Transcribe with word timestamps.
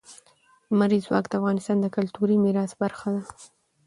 لمریز 0.71 1.03
ځواک 1.07 1.25
د 1.29 1.33
افغانستان 1.39 1.77
د 1.81 1.85
کلتوري 1.95 2.35
میراث 2.43 2.71
برخه 2.81 3.07
ده. 3.15 3.21